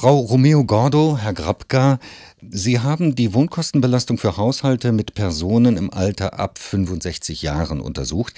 Frau 0.00 0.20
Romeo 0.20 0.64
Gordo, 0.64 1.18
Herr 1.20 1.32
Grabka, 1.32 1.98
Sie 2.40 2.78
haben 2.78 3.16
die 3.16 3.34
Wohnkostenbelastung 3.34 4.16
für 4.16 4.36
Haushalte 4.36 4.92
mit 4.92 5.14
Personen 5.14 5.76
im 5.76 5.92
Alter 5.92 6.38
ab 6.38 6.60
65 6.60 7.42
Jahren 7.42 7.80
untersucht. 7.80 8.32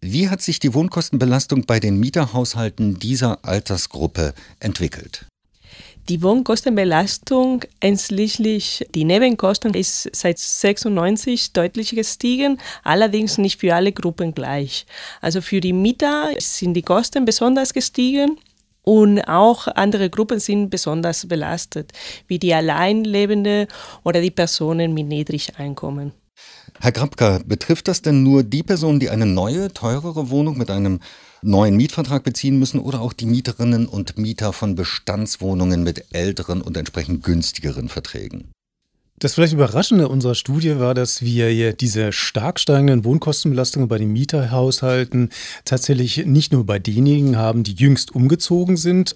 Wie 0.00 0.30
hat 0.30 0.40
sich 0.40 0.60
die 0.60 0.72
Wohnkostenbelastung 0.72 1.66
bei 1.66 1.78
den 1.78 2.00
Mieterhaushalten 2.00 2.98
dieser 2.98 3.44
Altersgruppe 3.44 4.32
entwickelt? 4.60 5.26
Die 6.08 6.22
Wohnkostenbelastung 6.22 7.64
einschließlich 7.82 8.86
die 8.94 9.04
Nebenkosten 9.04 9.74
ist 9.74 10.08
seit 10.16 10.38
96 10.38 11.52
deutlich 11.52 11.90
gestiegen, 11.90 12.58
allerdings 12.82 13.36
nicht 13.36 13.60
für 13.60 13.74
alle 13.74 13.92
Gruppen 13.92 14.34
gleich. 14.34 14.86
Also 15.20 15.42
für 15.42 15.60
die 15.60 15.74
Mieter 15.74 16.30
sind 16.38 16.72
die 16.72 16.82
Kosten 16.82 17.26
besonders 17.26 17.74
gestiegen 17.74 18.38
und 18.84 19.20
auch 19.22 19.66
andere 19.66 20.10
Gruppen 20.10 20.38
sind 20.38 20.70
besonders 20.70 21.26
belastet, 21.26 21.92
wie 22.28 22.38
die 22.38 22.54
Alleinlebende 22.54 23.66
oder 24.04 24.20
die 24.20 24.30
Personen 24.30 24.94
mit 24.94 25.08
Niedrigeinkommen. 25.08 26.12
Herr 26.80 26.92
Grabka, 26.92 27.40
betrifft 27.46 27.88
das 27.88 28.02
denn 28.02 28.22
nur 28.22 28.42
die 28.42 28.62
Personen, 28.62 29.00
die 29.00 29.10
eine 29.10 29.26
neue, 29.26 29.72
teurere 29.72 30.30
Wohnung 30.30 30.58
mit 30.58 30.70
einem 30.70 31.00
neuen 31.40 31.76
Mietvertrag 31.76 32.24
beziehen 32.24 32.58
müssen 32.58 32.80
oder 32.80 33.00
auch 33.00 33.12
die 33.12 33.26
Mieterinnen 33.26 33.86
und 33.86 34.18
Mieter 34.18 34.52
von 34.52 34.74
Bestandswohnungen 34.74 35.82
mit 35.82 36.06
älteren 36.12 36.60
und 36.62 36.76
entsprechend 36.76 37.22
günstigeren 37.22 37.88
Verträgen? 37.88 38.50
Das 39.20 39.34
vielleicht 39.34 39.52
Überraschende 39.52 40.08
unserer 40.08 40.34
Studie 40.34 40.80
war, 40.80 40.92
dass 40.92 41.22
wir 41.22 41.48
hier 41.48 41.72
diese 41.72 42.10
stark 42.10 42.58
steigenden 42.58 43.04
Wohnkostenbelastungen 43.04 43.86
bei 43.88 43.96
den 43.96 44.12
Mieterhaushalten 44.12 45.30
tatsächlich 45.64 46.26
nicht 46.26 46.52
nur 46.52 46.66
bei 46.66 46.80
denjenigen 46.80 47.36
haben, 47.36 47.62
die 47.62 47.74
jüngst 47.74 48.12
umgezogen 48.12 48.76
sind, 48.76 49.14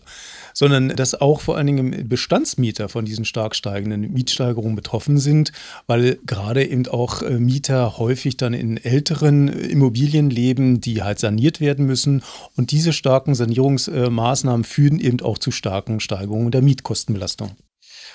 sondern 0.55 0.91
dass 0.91 1.21
auch 1.21 1.41
vor 1.41 1.57
allen 1.57 1.67
Dingen 1.67 2.09
Bestandsmieter 2.09 2.89
von 2.89 3.07
diesen 3.07 3.25
stark 3.25 3.57
steigenden 3.57 4.13
Mietsteigerungen 4.13 4.77
betroffen 4.77 5.19
sind, 5.19 5.51
weil 5.89 6.21
gerade 6.25 6.65
eben 6.65 6.87
auch 6.87 7.23
äh, 7.23 7.39
Mieter 7.39 7.99
häufig 7.99 8.37
dann 8.37 8.55
in 8.55 8.77
älteren 8.77 9.49
Immobilien 9.49 10.31
leben, 10.31 10.81
die 10.81 11.03
halt 11.03 11.19
saniert 11.19 11.61
werden 11.61 11.87
müssen. 11.87 12.23
Und 12.57 12.71
diese 12.71 12.93
starken 12.93 13.35
Sanierungsmaßnahmen 13.35 14.63
führen 14.63 15.01
eben 15.01 15.21
auch 15.23 15.39
zu 15.39 15.51
starken 15.51 15.99
Steigerungen 15.99 16.53
der 16.53 16.63
Mietkostenbelastung. 16.63 17.51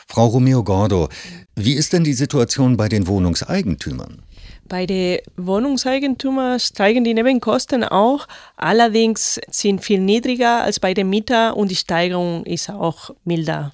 Frau 0.08 0.28
Romeo 0.28 0.64
Gordo, 0.64 1.10
wie 1.56 1.74
ist 1.74 1.94
denn 1.94 2.04
die 2.04 2.14
Situation 2.14 2.78
bei 2.78 2.90
den 2.90 3.08
Wohnungseigentümern? 3.08 4.22
Bei 4.68 4.86
den 4.86 5.20
Wohnungseigentümern 5.38 6.60
steigen 6.60 7.04
die 7.04 7.14
Nebenkosten 7.14 7.84
auch, 7.84 8.28
allerdings 8.56 9.40
sind 9.50 9.84
viel 9.84 10.00
niedriger 10.00 10.64
als 10.64 10.80
bei 10.80 10.94
den 10.94 11.10
Mietern 11.10 11.54
und 11.54 11.70
die 11.70 11.76
Steigerung 11.76 12.46
ist 12.46 12.70
auch 12.70 13.12
milder. 13.26 13.74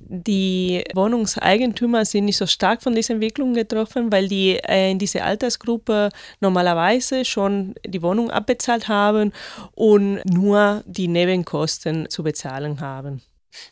Die 0.00 0.84
Wohnungseigentümer 0.94 2.04
sind 2.04 2.26
nicht 2.26 2.36
so 2.36 2.46
stark 2.46 2.82
von 2.82 2.94
dieser 2.94 3.14
Entwicklung 3.14 3.54
getroffen, 3.54 4.10
weil 4.12 4.28
die 4.28 4.56
äh, 4.56 4.90
in 4.90 4.98
dieser 4.98 5.24
Altersgruppe 5.24 6.10
normalerweise 6.40 7.24
schon 7.24 7.74
die 7.86 8.02
Wohnung 8.02 8.30
abbezahlt 8.30 8.88
haben 8.88 9.32
und 9.74 10.20
nur 10.24 10.82
die 10.86 11.08
Nebenkosten 11.08 12.08
zu 12.08 12.22
bezahlen 12.22 12.80
haben. 12.80 13.22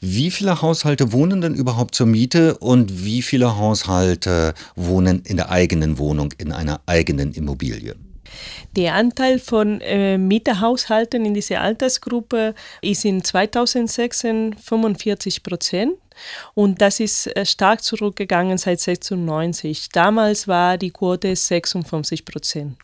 Wie 0.00 0.30
viele 0.30 0.62
Haushalte 0.62 1.12
wohnen 1.12 1.40
denn 1.40 1.54
überhaupt 1.54 1.94
zur 1.94 2.06
Miete 2.06 2.58
und 2.58 3.04
wie 3.04 3.22
viele 3.22 3.56
Haushalte 3.56 4.54
wohnen 4.74 5.22
in 5.24 5.36
der 5.36 5.50
eigenen 5.50 5.98
Wohnung, 5.98 6.32
in 6.38 6.52
einer 6.52 6.80
eigenen 6.86 7.32
Immobilie? 7.32 7.94
Der 8.76 8.94
Anteil 8.94 9.38
von 9.38 9.80
äh, 9.80 10.18
Mieterhaushalten 10.18 11.24
in 11.24 11.34
dieser 11.34 11.60
Altersgruppe 11.60 12.54
ist 12.82 13.04
in 13.04 13.24
2006 13.24 14.26
45 14.62 15.42
Prozent. 15.42 15.92
Und 16.54 16.80
das 16.80 17.00
ist 17.00 17.26
äh, 17.36 17.44
stark 17.44 17.82
zurückgegangen 17.82 18.58
seit 18.58 18.80
96. 18.80 19.90
Damals 19.90 20.48
war 20.48 20.78
die 20.78 20.90
Quote 20.90 21.34
56 21.34 22.24
Prozent. 22.24 22.76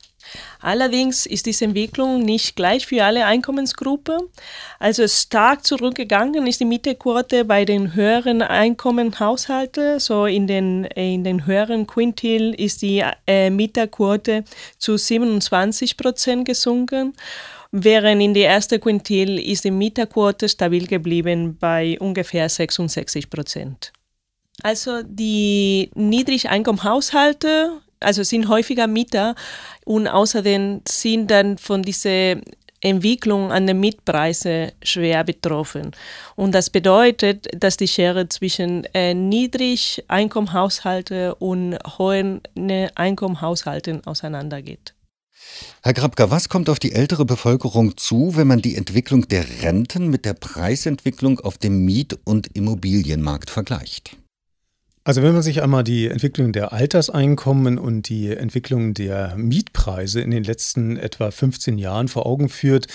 Allerdings 0.61 1.27
ist 1.27 1.47
diese 1.47 1.65
Entwicklung 1.65 2.23
nicht 2.23 2.57
gleich 2.57 2.87
für 2.87 3.05
alle 3.05 3.27
Einkommensgruppen. 3.27 4.21
Also 4.79 5.07
stark 5.09 5.65
zurückgegangen 5.65 6.47
ist 6.47 6.61
die 6.61 6.65
Mietequote 6.65 7.45
bei 7.45 7.65
den 7.65 7.95
höheren 7.95 8.43
Einkommenhaushalten. 8.43 9.99
So 9.99 10.27
in 10.27 10.47
den, 10.47 10.85
in 10.85 11.25
den 11.25 11.47
höheren 11.47 11.87
Quintil 11.87 12.55
ist 12.55 12.83
die 12.83 13.05
äh, 13.27 13.51
Mieterquote 13.51 14.45
zu 14.79 14.97
27 14.97 15.97
Prozent 15.97 16.47
gesunken 16.47 17.15
während 17.73 18.23
in 18.23 18.35
der 18.35 18.51
ersten 18.51 18.81
Quintil 18.81 19.39
ist 19.39 19.65
die 19.65 19.71
Mieterquote 19.71 20.49
stabil 20.49 20.87
geblieben 20.87 21.57
bei 21.59 21.99
ungefähr 21.99 22.49
66 22.49 23.31
Prozent. 23.31 23.93
Also 24.63 25.03
die 25.03 25.91
Niedrigeinkommenhaushalte 25.95 27.81
also 28.03 28.23
sind 28.23 28.49
häufiger 28.49 28.87
Mieter 28.87 29.35
und 29.85 30.09
außerdem 30.09 30.83
sind 30.87 31.31
dann 31.31 31.59
von 31.59 31.83
dieser 31.83 32.37
Entwicklung 32.83 33.51
an 33.53 33.67
den 33.67 33.81
Mietpreisen 33.81 34.73
schwer 34.83 35.25
betroffen. 35.25 35.93
Und 36.35 36.53
das 36.53 36.69
bedeutet, 36.69 37.49
dass 37.57 37.77
die 37.77 37.89
Schere 37.89 38.29
zwischen 38.29 38.85
äh, 38.93 39.15
Niedrigeinkommenhaushalten 39.15 41.33
und 41.35 41.79
hohen 41.99 42.41
ne, 42.55 42.91
Einkommenhaushalten 42.95 44.07
auseinandergeht. 44.07 44.95
Herr 45.83 45.95
Grabka, 45.95 46.31
was 46.31 46.49
kommt 46.49 46.69
auf 46.69 46.79
die 46.79 46.93
ältere 46.93 47.25
Bevölkerung 47.25 47.97
zu, 47.97 48.37
wenn 48.37 48.47
man 48.47 48.63
die 48.63 48.77
Entwicklung 48.77 49.27
der 49.29 49.45
Renten 49.63 50.09
mit 50.09 50.25
der 50.25 50.35
Preisentwicklung 50.35 51.41
auf 51.41 51.59
dem 51.59 51.85
Miet- 51.85 52.19
und 52.25 52.57
Immobilienmarkt 52.57 53.51
vergleicht? 53.51 54.17
Also 55.05 55.21
wenn 55.25 55.33
man 55.33 55.43
sich 55.43 55.65
einmal 55.65 55.83
die 55.83 56.07
Entwicklung 56.07 56.53
der 56.53 56.73
Alterseinkommen 56.73 57.77
und 57.77 58.09
die 58.09 58.29
Entwicklung 58.29 58.95
der 58.95 59.35
Mietpreise 59.37 60.21
in 60.21 60.31
den 60.31 60.45
letzten 60.45 60.97
etwa 60.97 61.33
15 61.33 61.77
Jahren 61.77 62.07
vor 62.07 62.25
Augen 62.25 62.49
führt, 62.49 62.87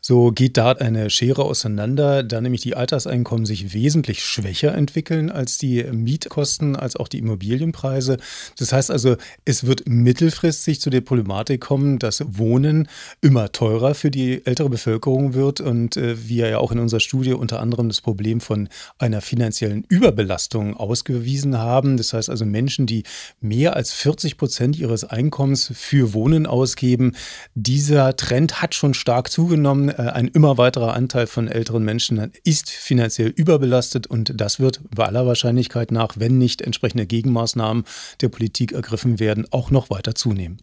so 0.00 0.32
geht 0.32 0.56
da 0.56 0.72
eine 0.72 1.08
Schere 1.08 1.44
auseinander, 1.44 2.24
da 2.24 2.40
nämlich 2.40 2.62
die 2.62 2.74
Alterseinkommen 2.74 3.46
sich 3.46 3.74
wesentlich 3.74 4.24
schwächer 4.24 4.74
entwickeln 4.74 5.30
als 5.30 5.56
die 5.56 5.84
Mietkosten, 5.84 6.74
als 6.74 6.96
auch 6.96 7.06
die 7.06 7.18
Immobilienpreise. 7.18 8.16
Das 8.58 8.72
heißt 8.72 8.90
also, 8.90 9.16
es 9.44 9.64
wird 9.64 9.88
mittelfristig 9.88 10.80
zu 10.80 10.90
der 10.90 11.02
Problematik 11.02 11.60
kommen, 11.60 12.00
dass 12.00 12.24
Wohnen 12.26 12.88
immer 13.20 13.52
teurer 13.52 13.94
für 13.94 14.10
die 14.10 14.44
ältere 14.44 14.68
Bevölkerung 14.68 15.34
wird 15.34 15.60
und 15.60 15.96
äh, 15.96 16.28
wir 16.28 16.48
ja 16.48 16.58
auch 16.58 16.72
in 16.72 16.80
unserer 16.80 16.98
Studie 16.98 17.34
unter 17.34 17.60
anderem 17.60 17.86
das 17.86 18.00
Problem 18.00 18.40
von 18.40 18.68
einer 18.98 19.20
finanziellen 19.20 19.84
Überbelastung 19.88 20.76
ausgewiesen 20.76 21.51
Preisen 21.52 21.58
haben. 21.58 21.96
Das 21.96 22.12
heißt 22.12 22.30
also 22.30 22.44
Menschen, 22.44 22.86
die 22.86 23.04
mehr 23.40 23.76
als 23.76 23.92
40 23.92 24.36
Prozent 24.36 24.78
ihres 24.78 25.04
Einkommens 25.04 25.70
für 25.74 26.12
Wohnen 26.12 26.46
ausgeben. 26.46 27.14
Dieser 27.54 28.16
Trend 28.16 28.62
hat 28.62 28.74
schon 28.74 28.94
stark 28.94 29.30
zugenommen. 29.30 29.88
Äh, 29.88 30.12
ein 30.14 30.28
immer 30.28 30.58
weiterer 30.58 30.94
Anteil 30.94 31.26
von 31.26 31.48
älteren 31.48 31.84
Menschen 31.84 32.32
ist 32.44 32.70
finanziell 32.70 33.28
überbelastet 33.28 34.06
und 34.06 34.32
das 34.40 34.60
wird 34.60 34.80
bei 34.94 35.04
aller 35.04 35.26
Wahrscheinlichkeit 35.26 35.92
nach, 35.92 36.14
wenn 36.18 36.38
nicht 36.38 36.62
entsprechende 36.62 37.06
Gegenmaßnahmen 37.06 37.84
der 38.20 38.28
Politik 38.28 38.72
ergriffen 38.72 39.20
werden, 39.20 39.46
auch 39.50 39.70
noch 39.70 39.90
weiter 39.90 40.14
zunehmen. 40.14 40.58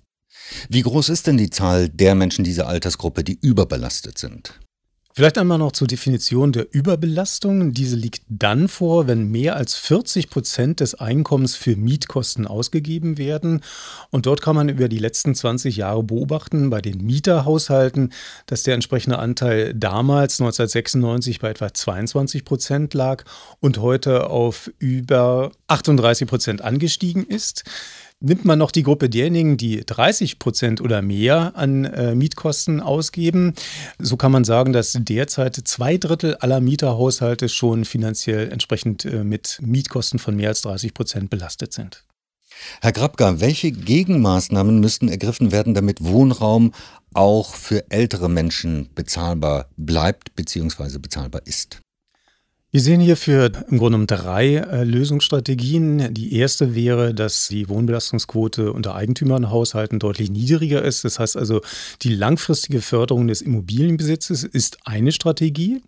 Wie 0.70 0.82
groß 0.82 1.10
ist 1.10 1.28
denn 1.28 1.38
die 1.38 1.50
Zahl 1.50 1.90
der 1.90 2.16
Menschen 2.16 2.44
dieser 2.44 2.68
Altersgruppe, 2.68 3.24
die 3.24 3.38
überbelastet 3.42 4.18
sind? 4.18 4.60
Vielleicht 5.20 5.38
einmal 5.38 5.58
noch 5.58 5.74
zur 5.74 5.90
Definition 5.90 6.54
der 6.54 6.74
Überbelastung. 6.74 7.74
Diese 7.74 7.98
liegt 7.98 8.22
dann 8.30 8.70
vor, 8.70 9.06
wenn 9.08 9.30
mehr 9.30 9.58
als 9.58 9.76
40 9.76 10.30
Prozent 10.30 10.80
des 10.80 10.96
Einkommens 10.96 11.58
für 11.58 11.76
Mietkosten 11.76 12.48
ausgegeben 12.48 13.18
werden. 13.18 13.60
Und 14.12 14.28
dort 14.28 14.42
kann 14.42 14.56
man 14.56 14.70
über 14.70 14.88
die 14.88 14.98
letzten 14.98 15.36
20 15.36 15.76
Jahre 15.76 16.04
beobachten, 16.04 16.70
bei 16.70 16.80
den 16.80 17.06
Mieterhaushalten, 17.06 18.14
dass 18.46 18.64
der 18.64 18.76
entsprechende 18.76 19.20
Anteil 19.20 19.74
damals 19.74 20.40
1996 20.40 21.40
bei 21.42 21.50
etwa 21.50 21.74
22 21.74 22.46
Prozent 22.46 22.94
lag 22.94 23.26
und 23.60 23.80
heute 23.80 24.30
auf 24.30 24.72
über 24.80 25.52
38 25.68 26.30
Prozent 26.30 26.62
angestiegen 26.62 27.26
ist. 27.26 27.66
Nimmt 28.22 28.44
man 28.44 28.60
noch 28.60 28.72
die 28.72 28.84
Gruppe 28.84 29.10
derjenigen, 29.10 29.56
die 29.56 29.86
30 29.86 30.40
Prozent 30.40 30.82
oder 30.82 31.02
mehr 31.02 31.54
an 31.56 31.86
äh, 31.86 32.16
Mietkosten 32.16 32.82
ausgeben, 32.82 33.54
so 33.98 34.18
kann 34.18 34.34
man 34.34 34.44
sagen, 34.44 34.74
dass 34.74 34.98
derzeit 35.00 35.56
zwei 35.56 35.98
Drittel 35.98 36.36
aller 36.36 36.60
Mieterhaushalte 36.60 37.48
schon 37.48 37.86
finanziell 37.86 38.52
entsprechend 38.52 39.06
äh, 39.06 39.24
mit 39.24 39.60
Mietkosten 39.62 40.20
von 40.20 40.36
mehr 40.36 40.50
als 40.50 40.62
30 40.64 40.94
Prozent 40.94 41.30
belastet 41.30 41.72
sind. 41.72 42.04
Herr 42.82 42.92
Grabka, 42.92 43.40
welche 43.40 43.72
Gegenmaßnahmen 43.72 44.82
müssten 44.82 45.08
ergriffen 45.08 45.54
werden, 45.54 45.74
damit 45.74 46.04
Wohnraum 46.04 46.74
auch 47.14 47.56
für 47.56 47.90
ältere 47.90 48.30
Menschen 48.30 48.90
bezahlbar 48.96 49.70
bleibt 49.78 50.36
bzw. 50.36 50.98
bezahlbar 50.98 51.44
ist? 51.46 51.80
Wir 52.72 52.82
sehen 52.82 53.02
hierfür 53.02 53.46
im 53.72 53.80
Grunde 53.80 53.98
genommen 53.98 54.06
drei 54.06 54.58
äh, 54.58 54.84
Lösungsstrategien. 54.84 56.14
Die 56.14 56.36
erste 56.36 56.76
wäre, 56.76 57.16
dass 57.16 57.48
die 57.48 57.68
Wohnbelastungsquote 57.68 58.72
unter 58.72 58.94
Eigentümerhaushalten 58.94 59.98
deutlich 59.98 60.30
niedriger 60.30 60.84
ist. 60.84 61.04
Das 61.04 61.18
heißt 61.18 61.36
also, 61.36 61.62
die 62.04 62.14
langfristige 62.14 62.82
Förderung 62.82 63.28
des 63.28 63.42
Immobilienbesitzes 63.42 64.44
ist 64.44 64.78
eine 64.86 65.12
Strategie. 65.12 65.82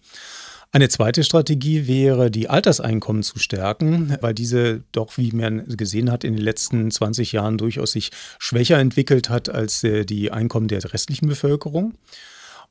Eine 0.72 0.90
zweite 0.90 1.24
Strategie 1.24 1.86
wäre, 1.86 2.32
die 2.32 2.50
Alterseinkommen 2.50 3.22
zu 3.22 3.38
stärken, 3.38 4.18
weil 4.22 4.34
diese 4.34 4.82
doch, 4.92 5.18
wie 5.18 5.34
man 5.34 5.68
gesehen 5.68 6.10
hat, 6.10 6.24
in 6.24 6.34
den 6.34 6.42
letzten 6.42 6.90
20 6.90 7.32
Jahren 7.32 7.60
durchaus 7.60 7.92
sich 7.92 8.10
schwächer 8.40 8.80
entwickelt 8.80 9.30
hat 9.30 9.50
als 9.50 9.84
äh, 9.84 10.04
die 10.04 10.32
Einkommen 10.32 10.68
der 10.68 10.84
restlichen 10.92 11.28
Bevölkerung. 11.28 11.94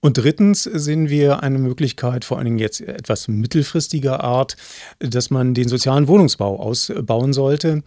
Und 0.02 0.16
drittens 0.16 0.62
sehen 0.62 1.10
wir 1.10 1.42
eine 1.42 1.58
Möglichkeit, 1.58 2.24
vor 2.24 2.38
allen 2.38 2.46
Dingen 2.46 2.58
jetzt 2.58 2.80
etwas 2.80 3.28
mittelfristiger 3.28 4.24
Art, 4.24 4.56
dass 4.98 5.28
man 5.28 5.52
den 5.52 5.68
sozialen 5.68 6.08
Wohnungsbau 6.08 6.58
ausbauen 6.58 7.34
sollte. 7.34 7.82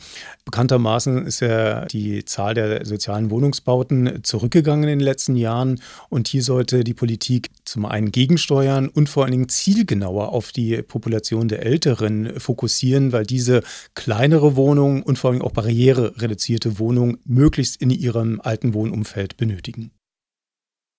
Bekanntermaßen 0.46 1.26
ist 1.26 1.40
ja 1.40 1.86
die 1.86 2.24
Zahl 2.24 2.54
der 2.54 2.86
sozialen 2.86 3.32
Wohnungsbauten 3.32 4.24
zurückgegangen 4.24 4.84
in 4.84 5.00
den 5.00 5.06
letzten 5.06 5.36
Jahren. 5.36 5.82
Und 6.10 6.28
hier 6.28 6.44
sollte 6.44 6.84
die 6.84 6.94
Politik 6.94 7.50
zum 7.66 7.84
einen 7.88 8.12
gegensteuern 8.12 8.90
und 8.90 9.10
vor 9.10 9.24
allen 9.24 9.32
Dingen 9.32 9.50
zielgenauer 9.50 10.30
auf 10.30 10.52
die 10.52 10.84
Population 10.84 11.48
der 11.48 11.66
Älteren 11.66 12.40
fokussieren, 12.40 13.12
weil 13.12 13.26
diese 13.26 13.64
kleinere 13.96 14.56
Wohnungen 14.56 15.02
und 15.02 15.18
vor 15.18 15.32
allem 15.32 15.42
auch 15.42 15.52
barrierereduzierte 15.52 16.78
Wohnungen 16.78 17.18
möglichst 17.26 17.82
in 17.82 17.90
ihrem 17.90 18.40
alten 18.40 18.76
Wohnumfeld 18.76 19.36
benötigen. 19.36 19.90